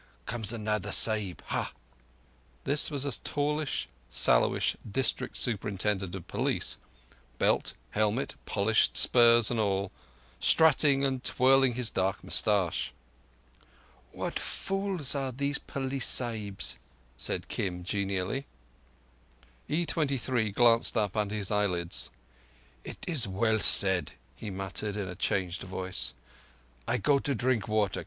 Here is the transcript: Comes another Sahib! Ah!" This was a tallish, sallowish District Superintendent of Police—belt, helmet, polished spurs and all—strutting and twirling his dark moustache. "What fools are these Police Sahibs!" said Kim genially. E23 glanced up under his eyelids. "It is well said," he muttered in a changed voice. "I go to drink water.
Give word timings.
Comes 0.25 0.51
another 0.51 0.91
Sahib! 0.91 1.43
Ah!" 1.51 1.73
This 2.63 2.89
was 2.89 3.05
a 3.05 3.11
tallish, 3.11 3.87
sallowish 4.09 4.75
District 4.91 5.37
Superintendent 5.37 6.15
of 6.15 6.27
Police—belt, 6.27 7.75
helmet, 7.91 8.33
polished 8.47 8.97
spurs 8.97 9.51
and 9.51 9.59
all—strutting 9.59 11.03
and 11.03 11.23
twirling 11.23 11.75
his 11.75 11.91
dark 11.91 12.23
moustache. 12.23 12.93
"What 14.11 14.39
fools 14.39 15.13
are 15.13 15.31
these 15.31 15.59
Police 15.59 16.07
Sahibs!" 16.07 16.79
said 17.15 17.47
Kim 17.47 17.83
genially. 17.83 18.47
E23 19.69 20.51
glanced 20.55 20.97
up 20.97 21.15
under 21.15 21.35
his 21.35 21.51
eyelids. 21.51 22.09
"It 22.83 22.97
is 23.07 23.27
well 23.27 23.59
said," 23.59 24.13
he 24.35 24.49
muttered 24.49 24.97
in 24.97 25.07
a 25.07 25.13
changed 25.13 25.61
voice. 25.61 26.15
"I 26.87 26.97
go 26.97 27.19
to 27.19 27.35
drink 27.35 27.67
water. 27.67 27.99